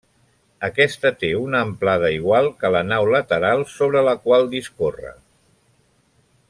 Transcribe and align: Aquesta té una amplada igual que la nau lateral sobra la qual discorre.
Aquesta 0.67 1.11
té 1.23 1.29
una 1.41 1.59
amplada 1.65 2.09
igual 2.15 2.49
que 2.63 2.73
la 2.77 2.83
nau 2.87 3.11
lateral 3.17 3.61
sobra 3.77 4.05
la 4.11 4.19
qual 4.27 4.53
discorre. 4.59 5.17